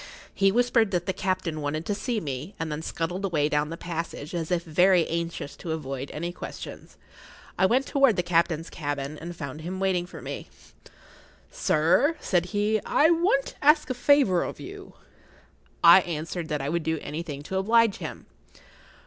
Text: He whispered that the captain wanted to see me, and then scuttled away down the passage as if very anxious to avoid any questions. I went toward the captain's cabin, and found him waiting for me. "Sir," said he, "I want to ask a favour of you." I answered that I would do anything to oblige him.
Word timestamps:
He 0.33 0.51
whispered 0.51 0.89
that 0.89 1.05
the 1.05 1.13
captain 1.13 1.61
wanted 1.61 1.85
to 1.85 1.93
see 1.93 2.19
me, 2.19 2.55
and 2.57 2.71
then 2.71 2.81
scuttled 2.81 3.23
away 3.23 3.47
down 3.49 3.69
the 3.69 3.77
passage 3.77 4.33
as 4.33 4.49
if 4.49 4.63
very 4.63 5.07
anxious 5.07 5.55
to 5.57 5.73
avoid 5.73 6.09
any 6.09 6.31
questions. 6.33 6.97
I 7.55 7.67
went 7.67 7.85
toward 7.85 8.15
the 8.15 8.23
captain's 8.23 8.71
cabin, 8.71 9.15
and 9.19 9.35
found 9.35 9.61
him 9.61 9.79
waiting 9.79 10.07
for 10.07 10.19
me. 10.19 10.49
"Sir," 11.51 12.17
said 12.19 12.45
he, 12.47 12.81
"I 12.83 13.11
want 13.11 13.45
to 13.45 13.63
ask 13.63 13.91
a 13.91 13.93
favour 13.93 14.41
of 14.41 14.59
you." 14.59 14.95
I 15.83 16.01
answered 16.01 16.47
that 16.47 16.61
I 16.61 16.69
would 16.69 16.81
do 16.81 16.97
anything 17.03 17.43
to 17.43 17.57
oblige 17.59 17.97
him. 17.97 18.25